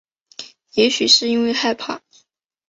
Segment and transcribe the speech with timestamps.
[0.71, 2.01] 也许是因为害怕